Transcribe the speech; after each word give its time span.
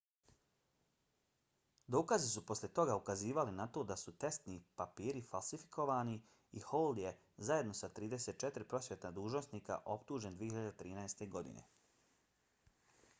dokazi 1.95 2.29
su 2.35 2.41
poslije 2.51 2.71
toga 2.79 2.95
ukazivali 3.01 3.53
na 3.57 3.67
to 3.75 3.83
da 3.91 3.97
su 4.03 4.13
testni 4.23 4.55
papiri 4.79 5.21
falsifikovani 5.35 6.15
i 6.61 6.65
hall 6.71 7.03
je 7.03 7.13
zajedno 7.51 7.77
sa 7.83 7.89
još 7.89 7.93
34 8.01 8.67
prosvjetna 8.75 9.15
dužnosnika 9.21 9.81
optužen 9.99 10.41
2013. 10.43 11.27
godine 11.37 11.69